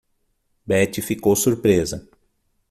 [0.65, 2.09] Betty ficou surpresa.